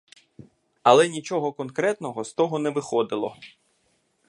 Але 0.83 1.09
нічого 1.09 1.51
конкретного 1.53 2.23
з 2.23 2.33
того 2.33 2.59
не 2.59 2.69
виходило. 2.69 3.37